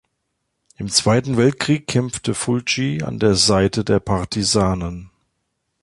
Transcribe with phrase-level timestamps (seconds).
[0.77, 5.11] Im Zweiten Weltkrieg kämpfte Fulci an der Seite der Partisanen.